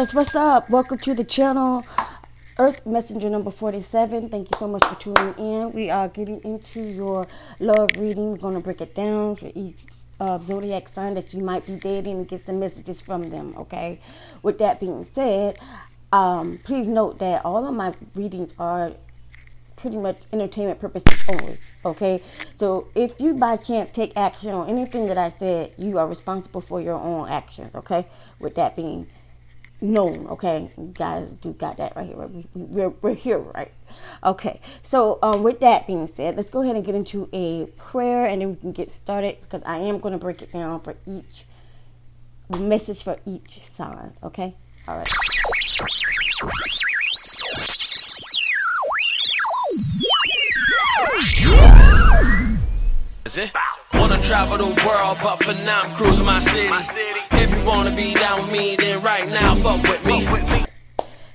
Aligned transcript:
What's 0.00 0.34
up? 0.34 0.70
Welcome 0.70 0.96
to 1.00 1.12
the 1.12 1.24
channel. 1.24 1.84
Earth 2.58 2.86
Messenger 2.86 3.28
number 3.28 3.50
47. 3.50 4.30
Thank 4.30 4.48
you 4.50 4.58
so 4.58 4.66
much 4.66 4.82
for 4.86 4.94
tuning 4.94 5.34
in. 5.34 5.72
We 5.72 5.90
are 5.90 6.08
getting 6.08 6.40
into 6.42 6.80
your 6.80 7.28
love 7.58 7.90
reading. 7.98 8.30
We're 8.30 8.38
going 8.38 8.54
to 8.54 8.60
break 8.60 8.80
it 8.80 8.94
down 8.94 9.36
for 9.36 9.52
each 9.54 9.84
uh, 10.18 10.38
zodiac 10.42 10.88
sign 10.94 11.12
that 11.14 11.34
you 11.34 11.42
might 11.42 11.66
be 11.66 11.76
dating 11.76 12.16
and 12.16 12.26
get 12.28 12.46
some 12.46 12.58
messages 12.58 13.02
from 13.02 13.28
them, 13.28 13.54
okay? 13.58 14.00
With 14.42 14.56
that 14.60 14.80
being 14.80 15.06
said, 15.14 15.58
um, 16.14 16.60
please 16.64 16.88
note 16.88 17.18
that 17.18 17.44
all 17.44 17.66
of 17.66 17.74
my 17.74 17.92
readings 18.14 18.54
are 18.58 18.92
pretty 19.76 19.98
much 19.98 20.22
entertainment 20.32 20.80
purposes 20.80 21.22
only. 21.28 21.58
Okay, 21.84 22.22
so 22.58 22.88
if 22.94 23.20
you 23.20 23.34
by 23.34 23.58
chance 23.58 23.90
take 23.92 24.16
action 24.16 24.50
on 24.50 24.70
anything 24.70 25.08
that 25.08 25.18
I 25.18 25.34
said, 25.38 25.74
you 25.76 25.98
are 25.98 26.06
responsible 26.08 26.62
for 26.62 26.80
your 26.80 26.98
own 26.98 27.28
actions. 27.28 27.74
Okay, 27.74 28.06
with 28.38 28.54
that 28.54 28.76
being 28.76 29.06
known. 29.80 30.26
Okay, 30.28 30.70
you 30.76 30.92
guys 30.94 31.28
do 31.40 31.52
got 31.52 31.76
that 31.78 31.96
right 31.96 32.06
here. 32.06 32.16
We, 32.16 32.46
we're, 32.54 32.88
we're 32.88 33.14
here, 33.14 33.38
right? 33.38 33.72
Okay, 34.24 34.60
so 34.82 35.18
um, 35.22 35.42
with 35.42 35.60
that 35.60 35.86
being 35.86 36.08
said, 36.14 36.36
let's 36.36 36.50
go 36.50 36.62
ahead 36.62 36.76
and 36.76 36.84
get 36.84 36.94
into 36.94 37.28
a 37.32 37.66
prayer 37.76 38.26
and 38.26 38.40
then 38.40 38.50
we 38.50 38.56
can 38.56 38.72
get 38.72 38.92
started 38.92 39.38
because 39.42 39.62
I 39.64 39.78
am 39.78 39.98
going 39.98 40.12
to 40.12 40.18
break 40.18 40.42
it 40.42 40.52
down 40.52 40.80
for 40.80 40.94
each 41.06 41.44
message 42.58 43.02
for 43.02 43.18
each 43.26 43.60
sign. 43.76 44.12
Okay, 44.22 44.54
all 44.88 44.96
right. 44.96 45.08
Is 53.24 53.38
it? 53.38 53.52
Wanna 53.94 54.20
travel 54.22 54.58
the 54.58 54.64
world, 54.86 55.18
but 55.22 55.36
for 55.44 55.52
now 55.52 55.82
I'm 55.82 55.94
cruising 55.94 56.26
my 56.26 56.40
city. 56.40 57.29
If 57.42 57.54
you 57.54 57.64
wanna 57.64 57.96
be 57.96 58.12
down 58.12 58.42
with 58.42 58.52
me, 58.52 58.76
then 58.76 59.00
right 59.00 59.26
now 59.26 59.54
fuck 59.54 59.82
with 59.82 60.04
me. 60.04 60.26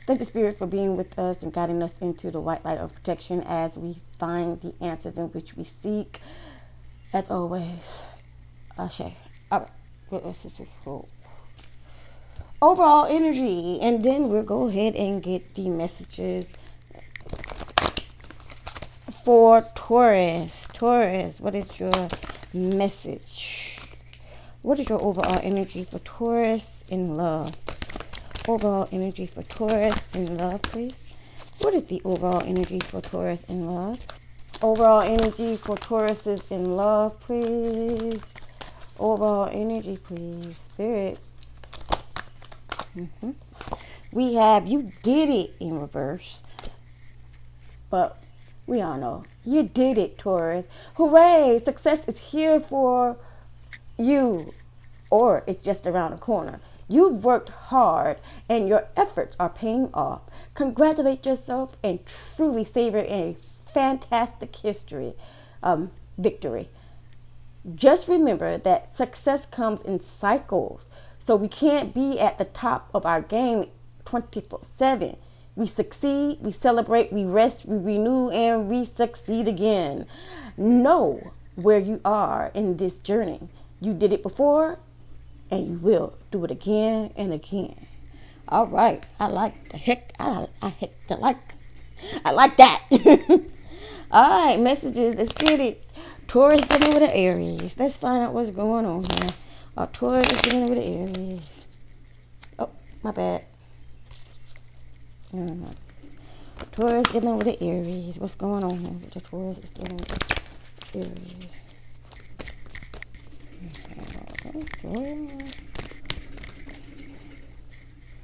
Thank 0.05 0.19
the 0.19 0.25
Spirit 0.25 0.55
for 0.55 0.67
being 0.67 0.95
with 0.95 1.17
us 1.17 1.41
and 1.41 1.51
guiding 1.51 1.81
us 1.81 1.93
into 1.99 2.29
the 2.29 2.39
white 2.39 2.63
light 2.63 2.77
of 2.77 2.93
protection 2.93 3.41
as 3.41 3.75
we 3.75 3.97
find 4.19 4.61
the 4.61 4.75
answers 4.85 5.17
in 5.17 5.29
which 5.29 5.57
we 5.57 5.67
seek. 5.81 6.21
As 7.11 7.31
always, 7.31 8.03
Ashe. 8.77 9.15
All 9.51 9.67
right. 10.11 10.23
Us, 10.23 10.37
sisters, 10.43 10.67
hope. 10.83 11.09
Overall 12.61 13.07
energy, 13.07 13.79
and 13.81 14.05
then 14.05 14.29
we'll 14.29 14.43
go 14.43 14.67
ahead 14.67 14.93
and 14.93 15.23
get 15.23 15.55
the 15.55 15.69
messages 15.69 16.45
for 19.23 19.65
Taurus. 19.73 20.51
Taurus, 20.71 21.39
what 21.39 21.55
is 21.55 21.79
your 21.79 22.09
message? 22.53 23.64
What 24.65 24.79
is 24.79 24.89
your 24.89 24.99
overall 24.99 25.39
energy 25.43 25.83
for 25.83 25.99
Taurus 25.99 26.65
in 26.89 27.15
love? 27.15 27.55
Overall 28.47 28.89
energy 28.91 29.27
for 29.27 29.43
Taurus 29.43 29.95
in 30.15 30.39
love, 30.39 30.59
please. 30.63 30.95
What 31.59 31.75
is 31.75 31.83
the 31.83 32.01
overall 32.03 32.41
energy 32.43 32.79
for 32.79 32.99
Taurus 32.99 33.41
in 33.47 33.67
love? 33.67 34.03
Overall 34.63 35.01
energy 35.01 35.55
for 35.55 35.77
Taurus 35.77 36.25
is 36.25 36.41
in 36.49 36.75
love, 36.75 37.19
please. 37.19 38.19
Overall 38.97 39.51
energy, 39.51 39.99
please. 40.03 40.55
Spirit. 40.73 41.19
Mm-hmm. 42.97 43.31
We 44.11 44.33
have 44.33 44.67
you 44.67 44.91
did 45.03 45.29
it 45.29 45.53
in 45.59 45.79
reverse, 45.79 46.39
but 47.91 48.17
we 48.65 48.81
all 48.81 48.97
know 48.97 49.25
you 49.43 49.61
did 49.61 49.99
it, 49.99 50.17
Taurus. 50.17 50.65
Hooray! 50.95 51.61
Success 51.63 51.99
is 52.07 52.17
here 52.17 52.59
for 52.59 53.17
you, 53.97 54.53
or 55.09 55.43
it's 55.47 55.63
just 55.63 55.87
around 55.87 56.11
the 56.11 56.17
corner. 56.17 56.59
You've 56.87 57.23
worked 57.23 57.49
hard 57.49 58.17
and 58.47 58.67
your 58.67 58.87
efforts 58.95 59.35
are 59.39 59.49
paying 59.49 59.89
off. 59.93 60.21
Congratulate 60.53 61.25
yourself 61.25 61.75
and 61.83 61.99
truly 62.35 62.63
savor 62.63 62.99
a 62.99 63.37
fantastic 63.73 64.55
history, 64.55 65.13
um, 65.63 65.91
victory. 66.17 66.69
Just 67.73 68.07
remember 68.07 68.57
that 68.59 68.95
success 68.95 69.47
comes 69.47 69.81
in 69.81 69.99
cycles. 69.99 70.81
So 71.23 71.35
we 71.35 71.47
can't 71.47 71.93
be 71.93 72.19
at 72.19 72.37
the 72.37 72.45
top 72.45 72.89
of 72.93 73.05
our 73.05 73.21
game 73.21 73.69
24 74.05 74.61
7. 74.77 75.17
We 75.55 75.67
succeed, 75.67 76.37
we 76.41 76.51
celebrate, 76.51 77.11
we 77.11 77.23
rest, 77.23 77.65
we 77.65 77.77
renew, 77.77 78.29
and 78.29 78.69
we 78.69 78.91
succeed 78.95 79.47
again. 79.47 80.05
Know 80.55 81.31
where 81.55 81.79
you 81.79 82.01
are 82.05 82.51
in 82.53 82.77
this 82.77 82.95
journey. 82.99 83.49
You 83.85 83.93
did 83.93 84.11
it 84.11 84.23
before, 84.23 84.79
and 85.51 85.67
you 85.67 85.77
will 85.77 86.17
do 86.31 86.43
it 86.43 86.49
again 86.49 87.13
and 87.15 87.31
again. 87.31 87.85
All 88.49 88.65
right, 88.65 89.05
I 89.19 89.27
like 89.27 89.69
the 89.69 89.77
heck. 89.77 90.11
I 90.19 90.47
I 90.59 90.69
heck 90.69 90.89
the 91.07 91.17
like. 91.17 91.37
I 92.25 92.31
like 92.31 92.57
that. 92.57 92.81
All 94.11 94.47
right, 94.47 94.59
messages. 94.59 95.13
Let's 95.13 95.33
get 95.33 95.59
it. 95.59 95.83
Taurus 96.27 96.61
dealing 96.61 96.99
with 96.99 97.07
the 97.07 97.15
Aries. 97.15 97.75
Let's 97.77 97.95
find 97.95 98.23
out 98.23 98.33
what's 98.33 98.49
going 98.49 98.87
on 98.87 99.03
here. 99.03 99.29
Our 99.77 99.85
Taurus 99.85 100.41
dealing 100.41 100.67
with 100.67 100.79
the 100.79 101.19
Aries. 101.19 101.41
Oh, 102.57 102.71
my 103.03 103.11
bad. 103.11 103.43
Mm-hmm. 105.31 105.69
Taurus 106.71 107.07
dealing 107.09 107.37
with 107.37 107.45
the 107.45 107.63
Aries. 107.63 108.15
What's 108.17 108.33
going 108.33 108.63
on 108.63 108.79
here? 108.79 108.97
The 109.13 109.21
Taurus 109.21 109.59
is 109.59 109.69
dealing 109.69 109.97
with 109.97 110.91
the 110.91 110.99
Aries. 110.99 111.64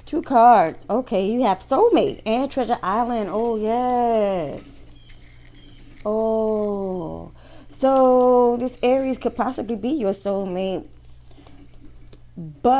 Two 0.06 0.22
cards. 0.22 0.84
Okay, 0.90 1.26
you 1.26 1.42
have 1.42 1.66
Soulmate 1.66 2.20
and 2.26 2.50
Treasure 2.50 2.78
Island. 2.82 3.30
Oh, 3.32 3.56
yes. 3.56 4.62
Oh. 6.04 7.32
So, 7.78 8.56
this 8.58 8.76
Aries 8.82 9.18
could 9.18 9.34
possibly 9.34 9.76
be 9.76 9.88
your 9.88 10.12
soulmate. 10.12 10.86
But 12.36 12.72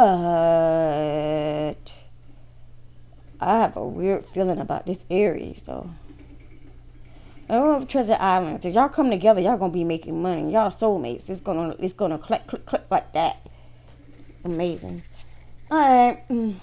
I 3.40 3.60
have 3.60 3.76
a 3.76 3.86
weird 3.86 4.24
feeling 4.26 4.58
about 4.58 4.86
this 4.86 5.04
Aries, 5.10 5.62
so. 5.64 5.90
If 7.48 7.88
Treasure 7.88 8.16
Island. 8.18 8.64
If 8.64 8.74
y'all 8.74 8.88
come 8.88 9.10
together, 9.10 9.40
y'all 9.40 9.58
gonna 9.58 9.72
be 9.72 9.84
making 9.84 10.20
money. 10.22 10.52
Y'all 10.52 10.70
soulmates. 10.70 11.28
It's 11.28 11.40
gonna 11.40 11.74
it's 11.78 11.92
gonna 11.92 12.18
click 12.18 12.46
click 12.46 12.66
click 12.66 12.82
like 12.90 13.12
that. 13.12 13.46
Amazing. 14.44 15.02
Alright. 15.70 16.28
Mm. 16.28 16.54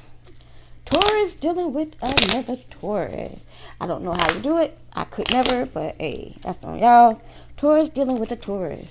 Taurus 0.86 1.36
dealing 1.36 1.74
with 1.74 1.96
another 2.02 2.58
Taurus. 2.70 3.44
I 3.80 3.86
don't 3.86 4.04
know 4.04 4.12
how 4.12 4.34
you 4.34 4.42
do 4.42 4.58
it. 4.58 4.78
I 4.94 5.04
could 5.04 5.32
never, 5.32 5.66
but 5.68 5.96
hey, 6.00 6.36
that's 6.42 6.64
on 6.64 6.80
y'all. 6.80 7.22
Taurus 7.58 7.90
dealing 7.90 8.20
with 8.20 8.32
a 8.32 8.36
Taurus. 8.36 8.88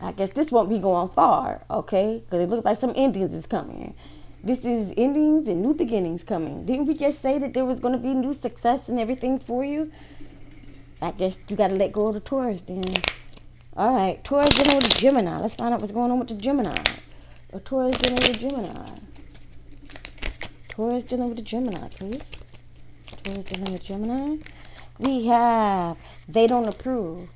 I 0.00 0.12
guess 0.12 0.30
this 0.30 0.50
won't 0.50 0.68
be 0.68 0.78
going 0.78 1.08
far, 1.08 1.62
okay? 1.70 2.22
Because 2.24 2.42
it 2.42 2.50
looks 2.50 2.64
like 2.64 2.78
some 2.78 2.94
Indians 2.94 3.32
is 3.32 3.46
coming. 3.46 3.94
This 4.46 4.64
is 4.64 4.94
endings 4.96 5.48
and 5.48 5.60
new 5.60 5.74
beginnings 5.74 6.22
coming. 6.22 6.66
Didn't 6.66 6.86
we 6.86 6.94
just 6.94 7.20
say 7.20 7.36
that 7.36 7.52
there 7.52 7.64
was 7.64 7.80
going 7.80 7.94
to 7.94 7.98
be 7.98 8.14
new 8.14 8.32
success 8.32 8.86
and 8.86 8.96
everything 9.00 9.40
for 9.40 9.64
you? 9.64 9.90
I 11.02 11.10
guess 11.10 11.36
you 11.50 11.56
got 11.56 11.70
to 11.70 11.74
let 11.74 11.90
go 11.90 12.06
of 12.06 12.14
the 12.14 12.20
Taurus 12.20 12.62
then. 12.64 12.84
All 13.76 13.92
right, 13.92 14.22
Taurus 14.22 14.50
dealing 14.50 14.76
with 14.76 14.84
the 14.84 15.00
Gemini. 15.00 15.40
Let's 15.40 15.56
find 15.56 15.74
out 15.74 15.80
what's 15.80 15.92
going 15.92 16.12
on 16.12 16.20
with 16.20 16.28
the 16.28 16.36
Gemini. 16.36 16.80
Taurus 17.64 17.98
dealing 17.98 18.14
with 18.14 18.34
the 18.34 18.48
Gemini. 18.48 18.98
Taurus 20.68 21.02
dealing 21.02 21.26
with 21.26 21.38
the 21.38 21.42
Gemini, 21.42 21.88
please. 21.88 22.22
Taurus 23.24 23.44
dealing 23.46 23.72
with 23.72 23.82
the 23.82 23.94
Gemini. 23.94 24.36
We 25.00 25.26
have 25.26 25.96
they 26.28 26.46
don't 26.46 26.68
approve. 26.68 27.30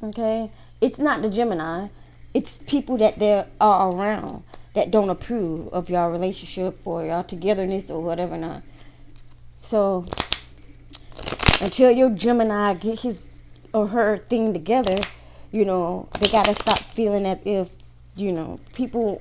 Okay, 0.00 0.52
it's 0.80 1.00
not 1.00 1.22
the 1.22 1.28
Gemini. 1.28 1.88
It's 2.34 2.56
people 2.68 2.96
that 2.98 3.18
they 3.18 3.44
are 3.60 3.90
around 3.90 4.44
that 4.78 4.92
don't 4.92 5.10
approve 5.10 5.68
of 5.72 5.90
your 5.90 6.08
relationship 6.08 6.78
or 6.84 7.04
your 7.04 7.24
togetherness 7.24 7.90
or 7.90 8.00
whatever 8.00 8.36
not. 8.36 8.62
So 9.62 10.06
until 11.60 11.90
your 11.90 12.10
Gemini 12.10 12.74
get 12.74 13.00
his 13.00 13.18
or 13.74 13.88
her 13.88 14.18
thing 14.18 14.52
together, 14.52 14.96
you 15.50 15.64
know, 15.64 16.08
they 16.20 16.28
gotta 16.28 16.52
stop 16.52 16.78
feeling 16.78 17.26
as 17.26 17.38
if, 17.44 17.68
you 18.14 18.30
know, 18.30 18.60
people 18.72 19.20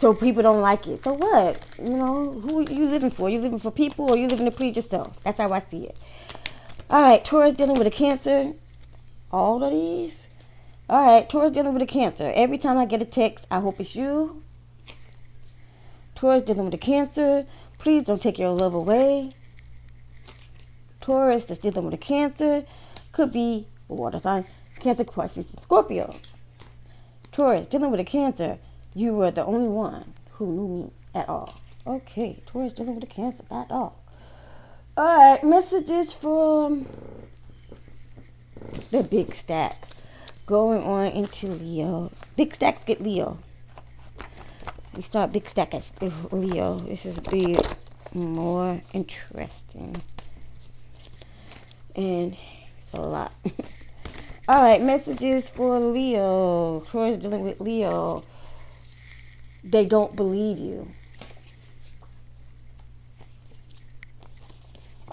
so 0.00 0.14
people 0.14 0.42
don't 0.42 0.60
like 0.60 0.88
it. 0.88 1.04
So 1.04 1.12
what? 1.12 1.64
You 1.78 1.96
know, 1.96 2.32
who 2.32 2.68
you 2.68 2.86
living 2.86 3.10
for? 3.10 3.30
You 3.30 3.38
living 3.38 3.60
for 3.60 3.70
people 3.70 4.10
or 4.10 4.16
you 4.16 4.26
living 4.26 4.46
to 4.46 4.50
please 4.50 4.74
yourself? 4.74 5.22
That's 5.22 5.38
how 5.38 5.52
I 5.52 5.60
see 5.60 5.84
it. 5.84 6.00
All 6.88 7.02
right, 7.02 7.24
Taurus 7.24 7.54
dealing 7.54 7.76
with 7.76 7.86
a 7.86 7.90
cancer. 7.90 8.54
All 9.30 9.62
of 9.62 9.70
these. 9.70 10.16
All 10.90 11.06
right, 11.06 11.28
Taurus 11.28 11.52
dealing 11.52 11.72
with 11.72 11.82
a 11.82 11.86
cancer. 11.86 12.32
Every 12.34 12.58
time 12.58 12.76
I 12.76 12.84
get 12.84 13.00
a 13.00 13.04
text, 13.04 13.46
I 13.48 13.60
hope 13.60 13.78
it's 13.78 13.94
you. 13.94 14.42
Taurus 16.16 16.42
dealing 16.42 16.64
with 16.64 16.74
a 16.74 16.78
cancer. 16.78 17.46
Please 17.78 18.02
don't 18.02 18.20
take 18.20 18.40
your 18.40 18.50
love 18.50 18.74
away. 18.74 19.30
Taurus 21.00 21.44
that's 21.44 21.60
dealing 21.60 21.84
with 21.84 21.94
a 21.94 21.96
cancer. 21.96 22.64
Could 23.12 23.30
be 23.30 23.68
a 23.88 23.94
water 23.94 24.18
sign. 24.18 24.46
Cancer, 24.80 25.04
Pisces, 25.04 25.46
Scorpio. 25.60 26.12
Taurus 27.30 27.68
dealing 27.68 27.92
with 27.92 28.00
a 28.00 28.04
cancer. 28.04 28.58
You 28.92 29.14
were 29.14 29.30
the 29.30 29.44
only 29.44 29.68
one 29.68 30.12
who 30.32 30.46
knew 30.46 30.68
me 30.68 30.90
at 31.14 31.28
all. 31.28 31.54
Okay, 31.86 32.42
Taurus 32.46 32.72
dealing 32.72 32.96
with 32.96 33.04
a 33.04 33.06
Cancer 33.06 33.44
at 33.48 33.70
all. 33.70 33.94
All 34.96 35.34
right, 35.34 35.44
messages 35.44 36.12
from 36.12 36.88
the 38.90 39.04
big 39.04 39.36
stack. 39.36 39.86
Going 40.50 40.82
on 40.82 41.06
into 41.12 41.46
Leo. 41.46 42.10
Big 42.34 42.56
stacks 42.56 42.82
get 42.84 43.00
Leo. 43.00 43.38
We 44.96 45.02
start 45.02 45.32
big 45.32 45.48
stack 45.48 45.72
Leo. 46.32 46.80
This 46.80 47.06
is 47.06 47.20
be 47.20 47.54
more 48.12 48.80
interesting. 48.92 49.94
And 51.94 52.36
a 52.92 53.00
lot. 53.00 53.32
All 54.48 54.60
right, 54.60 54.82
messages 54.82 55.48
for 55.48 55.78
Leo. 55.78 56.80
Taurus 56.90 57.22
dealing 57.22 57.44
with 57.44 57.60
Leo. 57.60 58.24
They 59.62 59.84
don't 59.84 60.16
believe 60.16 60.58
you. 60.58 60.90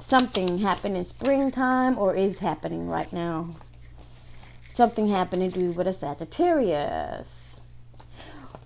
Something 0.01 0.57
happened 0.57 0.97
in 0.97 1.05
springtime 1.05 1.99
or 1.99 2.15
is 2.15 2.39
happening 2.39 2.87
right 2.87 3.13
now. 3.13 3.51
Something 4.77 5.09
happened 5.09 5.41
to 5.51 5.59
do 5.59 5.71
with 5.71 5.87
a 5.87 5.93
Sagittarius. 5.93 7.25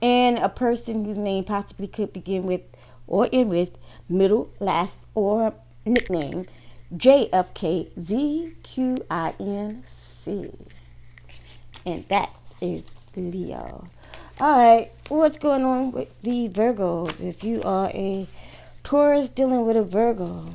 And 0.01 0.37
a 0.39 0.49
person 0.49 1.05
whose 1.05 1.17
name 1.17 1.45
possibly 1.45 1.87
could 1.87 2.11
begin 2.11 2.43
with 2.43 2.63
or 3.07 3.29
end 3.31 3.49
with 3.49 3.77
middle, 4.09 4.49
last, 4.59 4.91
or 5.15 5.53
nickname 5.85 6.47
JFKZQINC. 6.93 8.25
And 11.85 12.05
that 12.09 12.29
is 12.59 12.83
Leo. 13.15 13.87
Alright, 14.41 14.91
what's 15.07 15.37
going 15.37 15.63
on 15.63 15.93
with 15.93 16.09
the 16.23 16.49
Virgos? 16.49 17.21
If 17.21 17.41
you 17.41 17.63
are 17.63 17.89
a 17.91 18.27
Taurus 18.83 19.29
dealing 19.29 19.65
with 19.65 19.77
a 19.77 19.83
Virgo, 19.83 20.47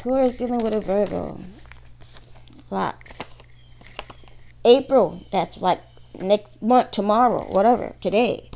Taurus 0.00 0.34
dealing 0.34 0.58
with 0.58 0.74
a 0.74 0.80
Virgo, 0.80 1.38
lots. 2.68 3.19
April, 4.64 5.22
that's 5.32 5.56
like 5.58 5.80
next 6.20 6.60
month, 6.60 6.90
tomorrow, 6.90 7.44
whatever, 7.50 7.94
today. 8.00 8.50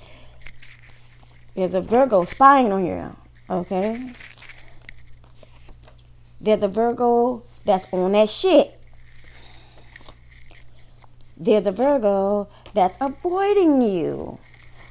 There's 1.55 1.75
a 1.75 1.81
Virgo 1.81 2.25
spying 2.25 2.73
on 2.73 2.85
you, 2.85 3.17
okay? 3.49 4.12
There's 6.41 6.62
a 6.62 6.69
Virgo 6.69 7.45
that's 7.65 7.87
on 7.93 8.12
that 8.12 8.29
shit. 8.29 8.79
There's 11.37 11.67
a 11.67 11.73
Virgo 11.73 12.49
that's 12.75 12.99
avoiding 13.00 13.81
you, 13.83 14.39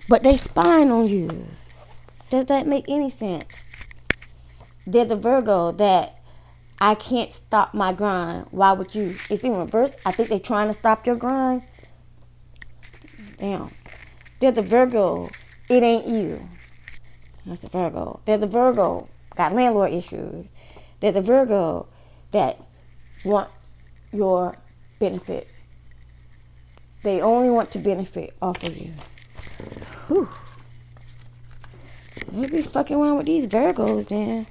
but 0.10 0.24
they 0.24 0.38
spying 0.38 0.92
on 0.92 1.08
you. 1.08 1.48
Does 2.30 2.46
that 2.48 2.66
make 2.66 2.86
any 2.88 3.12
sense? 3.12 3.50
There's 4.88 5.12
a 5.12 5.16
Virgo 5.16 5.72
that 5.74 6.23
I 6.80 6.96
can't 6.96 7.34
stop 7.34 7.74
my 7.74 7.94
grind. 7.94 8.48
Why 8.52 8.74
would 8.74 8.94
you? 8.94 9.18
It's 9.30 9.44
in 9.44 9.56
reverse. 9.56 9.92
I 10.06 10.12
think 10.12 10.30
they're 10.30 10.40
trying 10.40 10.74
to 10.74 10.80
stop 10.80 11.06
your 11.06 11.16
grind. 11.16 11.64
Damn. 13.40 13.72
There's 14.40 14.58
a 14.58 14.62
Virgo. 14.62 15.30
It 15.70 15.84
ain't 15.84 16.08
you. 16.08 16.50
That's 17.46 17.64
a 17.64 17.70
Virgo. 17.70 18.20
There's 18.26 18.44
a 18.44 18.48
Virgo. 18.48 19.08
Got 19.36 19.54
landlord 19.54 19.94
issues. 19.94 20.46
There's 21.00 21.16
a 21.16 21.22
Virgo 21.22 21.88
that 22.32 22.60
want 23.24 23.50
your 24.12 24.56
benefit. 25.00 25.48
They 27.04 27.22
only 27.22 27.50
want 27.50 27.72
to 27.72 27.80
benefit 27.80 28.34
off 28.42 28.64
of 28.64 28.78
you. 28.78 28.94
Whew. 30.08 30.30
You 32.34 32.48
be 32.48 32.62
fucking 32.62 32.96
around 32.96 33.18
with 33.18 33.26
these 33.26 33.48
Virgos, 33.48 34.08
then. 34.08 34.48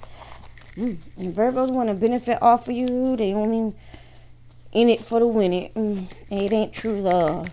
Mm. 0.77 0.99
And 1.17 1.35
Virgos 1.35 1.71
want 1.71 1.89
to 1.89 1.95
benefit 1.95 2.41
off 2.41 2.69
of 2.69 2.75
you. 2.75 3.17
They 3.17 3.35
only 3.35 3.75
in 4.73 4.89
it 4.89 5.05
for 5.05 5.21
the 5.21 5.27
winning. 5.27 5.71
Mm. 5.75 6.07
It 6.31 6.53
ain't 6.53 6.73
true 6.73 7.01
love. 7.01 7.51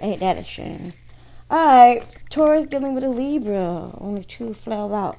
Ain't 0.00 0.20
that 0.20 0.38
a 0.38 0.44
shame? 0.44 0.92
Alright, 1.50 2.04
Taurus 2.28 2.66
dealing 2.66 2.94
with 2.94 3.04
a 3.04 3.08
Libra. 3.08 3.92
Only 3.98 4.24
two 4.24 4.52
flail 4.52 4.94
out. 4.94 5.18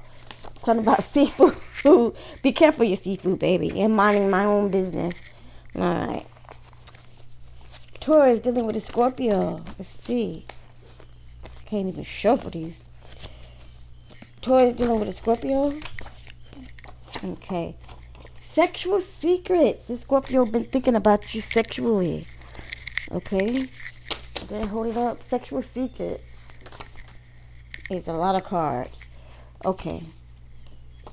Something 0.63 0.85
about 0.85 1.03
seafood. 1.13 1.55
Be 2.43 2.51
careful 2.51 2.83
your 2.83 2.97
seafood, 2.97 3.39
baby. 3.39 3.79
And 3.79 3.95
minding 3.95 4.29
my 4.29 4.43
own 4.43 4.69
business. 4.69 5.15
Alright. 5.75 6.27
Taurus 7.99 8.41
dealing 8.41 8.65
with 8.65 8.75
a 8.75 8.79
Scorpio. 8.79 9.63
Let's 9.77 9.91
see. 10.03 10.45
Can't 11.65 11.87
even 11.87 12.03
shuffle 12.03 12.51
these. 12.51 12.75
Taurus 14.41 14.75
dealing 14.75 14.99
with 14.99 15.09
a 15.09 15.13
Scorpio. 15.13 15.73
Okay. 17.23 17.75
Sexual 18.51 19.01
secrets. 19.01 19.87
The 19.87 19.97
Scorpio 19.97 20.45
been 20.45 20.65
thinking 20.65 20.95
about 20.95 21.33
you 21.33 21.41
sexually. 21.41 22.25
Okay. 23.11 23.67
Then 24.49 24.67
hold 24.67 24.87
it 24.87 24.97
up. 24.97 25.23
Sexual 25.23 25.63
secrets. 25.63 26.23
It's 27.89 28.07
a 28.07 28.13
lot 28.13 28.35
of 28.35 28.43
cards. 28.43 28.91
Okay 29.65 30.03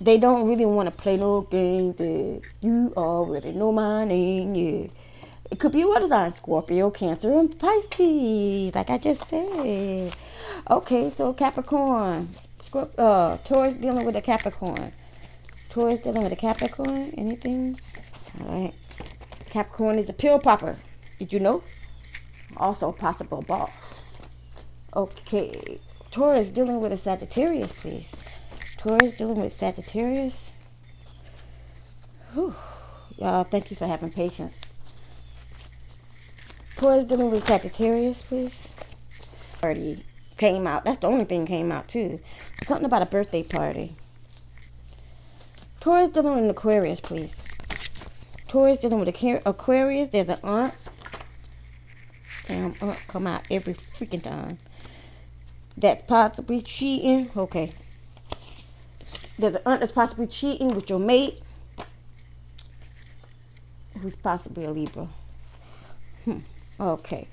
they 0.01 0.19
don't 0.19 0.49
really 0.49 0.67
want 0.67 0.87
to 0.87 1.03
play 1.03 1.17
no 1.17 1.43
games. 1.43 1.97
you 2.61 2.93
already 2.97 3.53
know 3.53 3.73
my 3.73 4.05
name. 4.05 4.55
Yeah. 4.55 4.89
It 5.51 5.59
could 5.61 5.73
be 5.73 5.83
a 5.83 5.87
water 5.87 6.09
sign, 6.09 6.33
Scorpio, 6.33 6.91
Cancer, 6.91 7.39
and 7.39 7.59
Pisces, 7.59 8.75
like 8.75 8.91
I 8.91 8.99
just 8.99 9.29
said. 9.29 10.15
Okay, 10.71 11.11
so 11.17 11.33
Capricorn. 11.33 12.29
Scorp- 12.61 12.99
uh, 12.99 13.37
Taurus 13.45 13.75
dealing 13.75 14.05
with 14.05 14.17
a 14.17 14.23
Capricorn. 14.23 14.93
Taurus 15.75 15.99
dealing 15.99 16.23
with 16.23 16.33
a 16.33 16.37
Capricorn. 16.37 17.13
Anything? 17.19 17.77
All 18.41 18.47
right. 18.47 18.75
Capricorn 19.51 19.99
is 19.99 20.09
a 20.09 20.13
pill 20.13 20.39
popper. 20.39 20.79
Did 21.19 21.33
you 21.33 21.41
know? 21.41 21.65
Also 22.57 22.93
possible 22.93 23.43
boss. 23.43 24.21
Okay. 24.95 25.81
Taurus 26.13 26.47
dealing 26.51 26.81
with 26.81 26.93
a 26.93 26.97
Sagittarius, 26.97 27.73
please. 27.73 28.07
Taurus 28.79 29.15
dealing 29.15 29.41
with 29.41 29.59
Sagittarius. 29.59 30.35
Whew. 32.35 32.55
Y'all, 33.17 33.43
thank 33.43 33.73
you 33.73 33.77
for 33.77 33.89
having 33.89 34.13
patience. 34.13 34.55
Taurus 36.77 37.05
dealing 37.05 37.33
with 37.33 37.49
Sagittarius, 37.49 38.23
please. 38.23 38.53
Already 39.61 40.05
came 40.37 40.69
out. 40.69 40.85
That's 40.85 41.01
the 41.01 41.09
only 41.09 41.25
thing 41.25 41.47
came 41.47 41.73
out 41.73 41.89
too. 41.89 42.21
Something 42.65 42.87
about 42.87 43.03
a 43.03 43.07
birthday 43.07 43.43
party. 43.43 43.97
Taurus 45.85 46.13
dealing 46.13 46.41
with 46.41 46.51
Aquarius, 46.57 46.99
please. 46.99 47.35
Taurus 48.49 48.81
dealing 48.81 49.01
with 49.01 49.09
Aquarius. 49.45 50.09
There's 50.11 50.31
an 50.31 50.39
aunt. 50.43 50.73
Damn, 52.49 52.75
aunt 52.81 52.99
come 53.07 53.27
out 53.27 53.43
every 53.51 53.75
freaking 53.75 54.23
time. 54.23 54.57
That's 55.77 56.03
possibly 56.05 56.63
cheating. 56.63 57.31
Okay, 57.37 57.75
there's 59.39 59.57
an 59.57 59.61
aunt 59.67 59.81
that's 59.81 59.93
possibly 59.93 60.27
cheating 60.27 60.69
with 60.69 60.89
your 60.89 60.99
mate 60.99 61.43
who's 64.01 64.17
possibly 64.17 64.65
a 64.65 64.71
Libra. 64.71 65.07
Hmm. 66.25 66.39
Okay. 66.81 67.29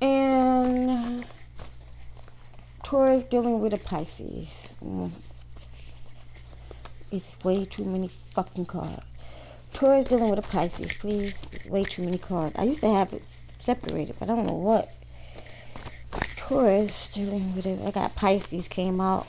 And 0.00 1.24
Taurus 2.82 3.22
dealing 3.22 3.60
with 3.60 3.72
a 3.72 3.78
Pisces. 3.78 4.48
Mm. 4.84 5.12
It's 7.10 7.44
way 7.44 7.64
too 7.64 7.84
many 7.84 8.10
fucking 8.32 8.66
cards. 8.66 9.02
Taurus 9.72 10.08
dealing 10.08 10.30
with 10.30 10.38
a 10.38 10.42
Pisces, 10.42 10.92
please. 10.94 11.34
Way 11.68 11.84
too 11.84 12.02
many 12.02 12.18
cards. 12.18 12.54
I 12.58 12.64
used 12.64 12.80
to 12.80 12.92
have 12.92 13.12
it 13.12 13.22
separated, 13.62 14.16
but 14.18 14.30
I 14.30 14.34
don't 14.34 14.46
know 14.46 14.54
what. 14.54 14.92
Taurus 16.36 17.10
dealing 17.12 17.54
with 17.54 17.66
it. 17.66 17.80
I 17.84 17.90
got 17.90 18.14
Pisces 18.16 18.68
came 18.68 19.00
out. 19.00 19.26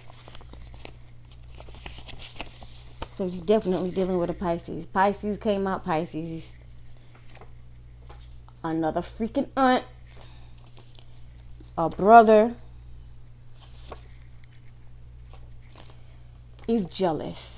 So 3.18 3.26
you're 3.26 3.44
definitely 3.44 3.92
dealing 3.92 4.18
with 4.20 4.30
a 4.30 4.34
Pisces. 4.34 4.86
Pisces 4.86 5.40
came 5.40 5.68
out 5.68 5.84
Pisces. 5.84 6.44
Another 8.64 9.02
freaking 9.02 9.50
aunt. 9.58 9.84
A 11.78 11.90
brother 11.90 12.56
is 16.68 16.86
jealous. 16.86 17.57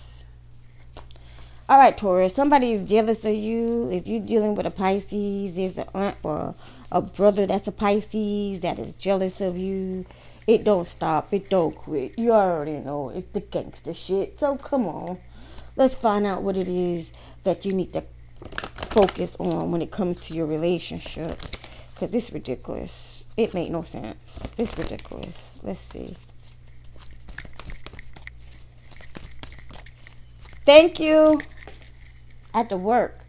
All 1.70 1.78
right, 1.78 1.98
Taurus. 1.98 2.36
Somebody 2.36 2.74
is 2.74 2.90
jealous 2.90 3.24
of 3.24 3.36
you. 3.36 3.90
If 3.92 4.08
you're 4.08 4.20
dealing 4.20 4.56
with 4.56 4.66
a 4.66 4.72
Pisces, 4.72 5.56
there's 5.56 5.78
an 5.78 5.88
aunt 5.94 6.18
or 6.24 6.56
a 6.92 7.02
brother 7.02 7.46
that's 7.46 7.70
a 7.70 7.72
Pisces 7.72 8.60
that 8.62 8.78
is 8.78 8.96
jealous 8.96 9.40
of 9.40 9.56
you. 9.56 10.06
It 10.48 10.66
don't 10.66 10.88
stop. 10.88 11.32
It 11.32 11.50
don't 11.50 11.76
quit. 11.76 12.18
You 12.18 12.34
already 12.34 12.74
know 12.80 13.10
it's 13.10 13.32
the 13.32 13.40
gangster 13.40 13.94
shit. 13.94 14.40
So 14.40 14.58
come 14.58 14.86
on 14.88 15.20
let's 15.80 15.96
find 15.96 16.28
out 16.28 16.44
what 16.44 16.58
it 16.58 16.68
is 16.68 17.14
that 17.46 17.66
you 17.66 17.72
need 17.72 17.94
to 17.94 18.04
focus 18.90 19.32
on 19.40 19.72
when 19.72 19.82
it 19.82 19.92
comes 19.92 20.20
to 20.20 20.34
your 20.34 20.46
relationships. 20.46 21.48
Because 21.94 22.12
this 22.12 22.32
ridiculous. 22.32 23.24
It 23.38 23.54
made 23.54 23.72
no 23.72 23.84
sense. 23.84 24.18
It's 24.58 24.78
ridiculous. 24.78 25.34
Let's 25.64 25.80
see. 25.80 26.16
Thank 30.66 31.00
you. 31.00 31.40
At 32.54 32.70
the 32.70 32.78
work. 32.78 33.20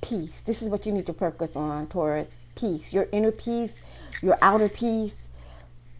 Peace. 0.00 0.30
This 0.44 0.62
is 0.62 0.68
what 0.68 0.86
you 0.86 0.92
need 0.92 1.06
to 1.06 1.12
focus 1.12 1.56
on, 1.56 1.88
Taurus. 1.88 2.28
Peace. 2.54 2.92
Your 2.92 3.08
inner 3.12 3.32
peace, 3.32 3.72
your 4.22 4.38
outer 4.40 4.68
peace. 4.68 5.12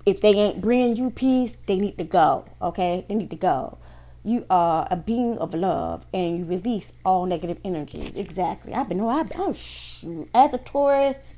If 0.07 0.21
they 0.21 0.31
ain't 0.31 0.61
bringing 0.61 0.97
you 0.97 1.11
peace, 1.11 1.53
they 1.67 1.77
need 1.77 1.99
to 1.99 2.05
go. 2.05 2.45
Okay? 2.63 3.05
They 3.09 3.15
need 3.15 3.31
to 3.31 3.37
go. 3.37 3.79
You 4.25 4.47
are 4.49 4.87
a 4.91 4.97
being 4.97 5.39
of 5.39 5.55
love 5.55 6.07
and 6.15 6.39
you 6.39 6.45
release 6.45 6.93
all 7.05 7.27
negative 7.27 7.59
energy. 7.65 8.13
Exactly. 8.15 8.75
I've 8.75 8.89
been, 8.89 9.01
oh, 9.01 9.09
I've, 9.09 9.33
oh, 9.37 9.53
shoot. 9.53 10.29
As 10.35 10.55
a 10.55 10.59
Taurus, 10.59 11.35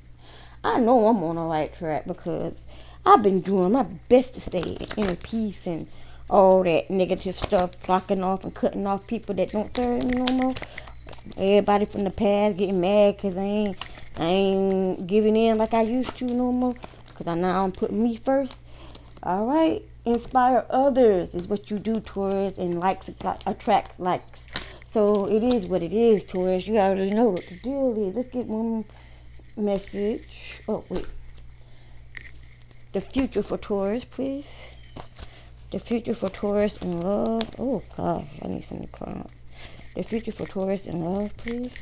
I 0.62 0.78
know 0.78 1.06
I'm 1.06 1.22
on 1.22 1.36
the 1.36 1.42
right 1.42 1.74
track 1.74 2.06
because 2.06 2.54
I've 3.04 3.22
been 3.22 3.40
doing 3.40 3.72
my 3.72 3.84
best 4.08 4.34
to 4.34 4.40
stay 4.40 4.60
in 4.60 4.76
inner 4.96 5.16
peace 5.16 5.66
and 5.66 5.88
all 6.30 6.62
that 6.62 6.88
negative 6.90 7.36
stuff, 7.36 7.72
blocking 7.84 8.22
off 8.22 8.44
and 8.44 8.54
cutting 8.54 8.86
off 8.86 9.06
people 9.06 9.34
that 9.34 9.50
don't 9.50 9.76
serve 9.76 10.04
me 10.04 10.16
no 10.16 10.32
more. 10.32 10.54
Everybody 11.36 11.84
from 11.84 12.04
the 12.04 12.10
past 12.10 12.56
getting 12.56 12.80
mad 12.80 13.16
because 13.16 13.36
I 13.36 13.42
ain't, 13.42 13.84
I 14.16 14.24
ain't 14.24 15.06
giving 15.06 15.36
in 15.36 15.58
like 15.58 15.74
I 15.74 15.82
used 15.82 16.16
to 16.18 16.24
no 16.24 16.52
more. 16.52 16.74
Because 17.08 17.26
I 17.26 17.34
now 17.34 17.64
I'm 17.64 17.72
putting 17.72 18.02
me 18.02 18.16
first. 18.16 18.56
All 19.22 19.46
right. 19.46 19.82
Inspire 20.06 20.64
others 20.70 21.34
is 21.34 21.46
what 21.46 21.70
you 21.70 21.78
do, 21.78 22.00
Taurus, 22.00 22.56
and 22.56 22.80
likes 22.80 23.10
attract 23.44 24.00
likes. 24.00 24.40
So 24.90 25.26
it 25.26 25.44
is 25.44 25.68
what 25.68 25.82
it 25.82 25.92
is, 25.92 26.24
Taurus. 26.24 26.66
You 26.66 26.78
already 26.78 27.10
know 27.10 27.28
what 27.28 27.46
the 27.46 27.56
deal 27.56 28.08
is. 28.08 28.14
Let's 28.14 28.28
get 28.28 28.46
one 28.46 28.86
message. 29.56 30.62
Oh, 30.66 30.84
wait. 30.88 31.06
The 32.92 33.00
future 33.00 33.42
for 33.42 33.58
Taurus, 33.58 34.04
please. 34.04 34.46
The 35.70 35.78
future 35.78 36.14
for 36.14 36.28
Taurus 36.28 36.76
in 36.78 37.00
love. 37.00 37.48
Oh, 37.58 37.82
gosh. 37.96 38.26
I 38.42 38.48
need 38.48 38.64
some 38.64 38.86
to 38.86 39.24
The 39.94 40.02
future 40.02 40.32
for 40.32 40.46
Taurus 40.46 40.86
in 40.86 41.04
love, 41.04 41.36
please. 41.36 41.72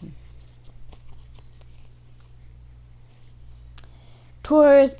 Hmm. 0.00 0.08
Taurus, 4.44 4.92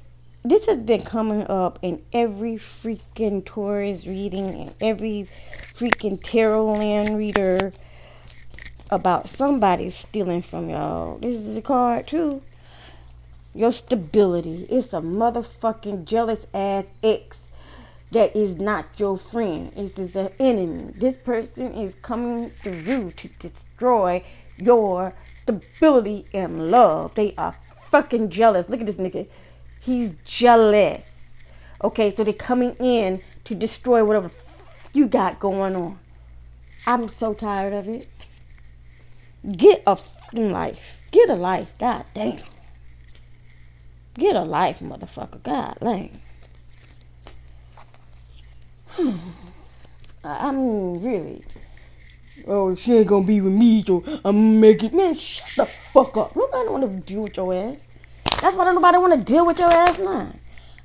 this 0.44 0.66
has 0.66 0.78
been 0.78 1.02
coming 1.02 1.46
up 1.46 1.78
in 1.82 2.02
every 2.12 2.56
freaking 2.56 3.44
Taurus 3.44 4.06
reading 4.06 4.48
and 4.60 4.74
every 4.80 5.28
freaking 5.74 6.20
tarot 6.20 6.64
land 6.64 7.16
reader 7.16 7.72
about 8.90 9.28
somebody 9.28 9.90
stealing 9.90 10.42
from 10.42 10.68
y'all. 10.68 11.18
This 11.18 11.36
is 11.38 11.56
a 11.56 11.62
card 11.62 12.08
too. 12.08 12.42
Your 13.56 13.72
stability. 13.72 14.66
It's 14.68 14.92
a 14.92 15.00
motherfucking 15.00 16.04
jealous 16.04 16.46
ass 16.52 16.84
ex 17.02 17.38
that 18.12 18.36
is 18.36 18.56
not 18.56 18.86
your 18.98 19.16
friend. 19.16 19.72
It 19.75 19.98
is 19.98 20.14
an 20.14 20.30
enemy. 20.38 20.92
This 20.94 21.16
person 21.16 21.72
is 21.75 21.94
coming 22.02 22.50
through 22.50 23.12
to 23.12 23.28
destroy 23.38 24.22
your 24.58 25.14
stability 25.42 26.26
and 26.34 26.70
love. 26.70 27.14
They 27.14 27.34
are 27.38 27.56
fucking 27.90 28.30
jealous. 28.30 28.68
Look 28.68 28.80
at 28.80 28.86
this 28.86 28.96
nigga. 28.96 29.26
He's 29.80 30.12
jealous. 30.25 31.04
Okay, 31.82 32.14
so 32.14 32.25
they're 32.25 32.34
coming 32.34 32.75
in 32.75 33.22
to 33.44 33.54
destroy 33.54 34.04
whatever 34.04 34.30
you 34.92 35.06
got 35.06 35.40
going 35.40 35.75
on. 35.75 35.98
I'm 36.86 37.08
so 37.08 37.34
tired 37.34 37.72
of 37.72 37.88
it. 37.88 38.08
Get 39.50 39.82
a 39.86 39.96
fucking 39.96 40.52
life. 40.52 41.02
Get 41.10 41.30
a 41.30 41.34
life. 41.34 41.78
God 41.78 42.04
damn. 42.14 42.38
Get 44.18 44.35
a 44.35 44.42
life, 44.42 44.80
motherfucker. 44.80 45.42
God 45.42 45.76
damn. 45.80 46.11
I 50.25 50.50
mean, 50.50 51.02
really. 51.02 51.44
Oh, 52.46 52.75
she 52.75 52.94
ain't 52.94 53.08
gonna 53.08 53.26
be 53.26 53.40
with 53.40 53.52
me, 53.52 53.85
so 53.85 54.02
I'm 54.25 54.58
making 54.61 54.96
man. 54.96 55.14
Shut 55.14 55.49
the 55.56 55.66
fuck 55.92 56.16
up. 56.16 56.35
Nobody 56.35 56.68
wanna 56.68 56.88
deal 56.88 57.23
with 57.23 57.37
your 57.37 57.52
ass. 57.52 57.76
That's 58.40 58.56
why 58.56 58.73
nobody 58.73 58.99
wanna 58.99 59.18
deal 59.18 59.44
with 59.44 59.58
your 59.58 59.73
ass 59.73 59.99
now. 59.99 60.32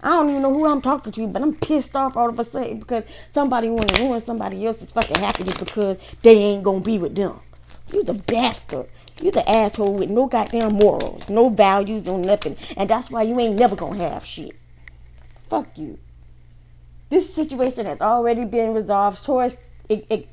I 0.04 0.10
don't 0.10 0.30
even 0.32 0.42
know 0.42 0.54
who 0.54 0.66
I'm 0.66 0.82
talking 0.82 1.12
to, 1.14 1.28
but 1.28 1.42
I'm 1.42 1.56
pissed 1.56 1.96
off 1.96 2.18
all 2.18 2.30
of 2.30 2.40
a 2.40 2.44
sudden 2.50 2.80
because 2.80 3.04
somebody 3.34 3.70
wanna 3.70 3.94
ruin 4.00 4.26
somebody 4.26 4.66
else's 4.66 4.92
fucking 4.92 5.18
happiness 5.18 5.58
because 5.58 5.98
they 6.22 6.36
ain't 6.36 6.64
gonna 6.64 6.80
be 6.82 6.98
with 6.98 7.16
them. 7.16 7.40
You 7.94 8.04
the 8.04 8.16
bastard. 8.16 8.88
You 9.22 9.32
the 9.32 9.48
asshole 9.50 9.96
with 9.96 10.10
no 10.10 10.28
goddamn 10.28 10.74
morals, 10.74 11.30
no 11.30 11.50
values, 11.50 12.06
no 12.06 12.18
nothing. 12.18 12.58
And 12.76 12.90
that's 12.90 13.10
why 13.10 13.24
you 13.24 13.40
ain't 13.40 13.60
never 13.60 13.76
gonna 13.76 14.10
have 14.10 14.26
shit. 14.26 14.56
Fuck 15.50 15.78
you. 15.78 16.00
This 17.10 17.34
situation 17.34 17.86
has 17.86 18.02
already 18.02 18.46
been 18.46 18.74
resolved. 18.74 19.24
Taurus, 19.24 19.56
it, 19.90 20.06
it, 20.10 20.28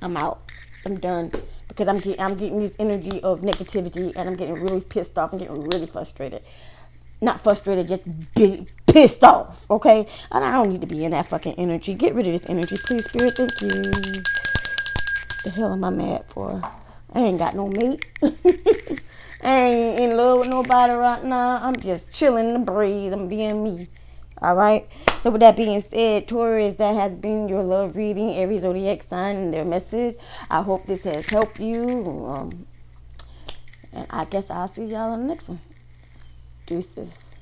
I'm 0.00 0.16
out. 0.16 0.50
I'm 0.84 1.00
done 1.00 1.32
because 1.68 1.88
I'm 1.88 1.98
getting 1.98 2.20
I'm 2.20 2.34
getting 2.36 2.60
this 2.60 2.74
energy 2.78 3.22
of 3.22 3.40
negativity 3.40 4.12
and 4.14 4.28
I'm 4.28 4.36
getting 4.36 4.54
really 4.54 4.80
pissed 4.80 5.16
off. 5.16 5.32
I'm 5.32 5.38
getting 5.38 5.62
really 5.64 5.86
frustrated. 5.86 6.42
Not 7.20 7.42
frustrated, 7.42 7.88
just 7.88 8.34
be 8.34 8.66
pissed 8.86 9.24
off. 9.24 9.64
Okay, 9.70 10.06
and 10.30 10.44
I 10.44 10.52
don't 10.52 10.68
need 10.68 10.82
to 10.82 10.86
be 10.86 11.04
in 11.04 11.12
that 11.12 11.28
fucking 11.28 11.54
energy. 11.54 11.94
Get 11.94 12.14
rid 12.14 12.26
of 12.26 12.32
this 12.32 12.50
energy, 12.50 12.76
please, 12.76 13.06
spirit. 13.06 13.32
Thank 13.34 13.72
you 13.72 14.24
the 15.44 15.50
hell 15.50 15.72
am 15.72 15.84
I 15.84 15.90
mad 15.90 16.24
for? 16.30 16.62
I 17.14 17.20
ain't 17.20 17.38
got 17.38 17.54
no 17.54 17.68
mate. 17.68 18.04
I 18.22 18.30
ain't 19.42 20.00
in 20.00 20.16
love 20.16 20.40
with 20.40 20.48
nobody 20.48 20.92
right 20.94 21.22
now. 21.22 21.60
I'm 21.62 21.76
just 21.76 22.12
chilling 22.12 22.52
the 22.54 22.58
breathe. 22.58 23.12
I'm 23.12 23.28
being 23.28 23.62
me. 23.62 23.88
All 24.42 24.56
right. 24.56 24.88
So 25.22 25.30
with 25.30 25.40
that 25.40 25.56
being 25.56 25.84
said, 25.90 26.26
Taurus, 26.26 26.76
that 26.76 26.94
has 26.96 27.12
been 27.12 27.48
your 27.48 27.62
love 27.62 27.94
reading, 27.94 28.34
every 28.36 28.58
zodiac 28.58 29.04
sign 29.08 29.36
and 29.36 29.54
their 29.54 29.64
message. 29.64 30.16
I 30.50 30.62
hope 30.62 30.86
this 30.86 31.02
has 31.04 31.26
helped 31.26 31.60
you. 31.60 32.26
Um, 32.26 32.66
and 33.92 34.06
I 34.10 34.24
guess 34.24 34.50
I'll 34.50 34.68
see 34.68 34.86
y'all 34.86 35.12
on 35.12 35.22
the 35.22 35.28
next 35.28 35.48
one. 35.48 35.60
Deuces. 36.66 37.33